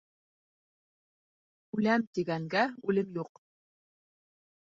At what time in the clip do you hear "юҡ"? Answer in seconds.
3.19-3.43